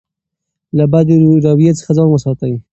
له 0.77 0.85
بدې 0.91 1.15
رویې 1.45 1.71
څخه 1.79 1.91
ځان 1.97 2.07
وساتئ. 2.11 2.53